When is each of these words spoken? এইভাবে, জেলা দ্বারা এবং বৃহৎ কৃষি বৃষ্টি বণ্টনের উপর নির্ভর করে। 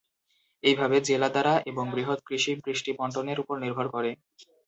এইভাবে, 0.63 0.97
জেলা 1.07 1.29
দ্বারা 1.31 1.53
এবং 1.65 1.85
বৃহৎ 1.93 2.19
কৃষি 2.27 2.51
বৃষ্টি 2.63 2.91
বণ্টনের 2.97 3.41
উপর 3.43 3.55
নির্ভর 3.63 3.87
করে। 3.95 4.11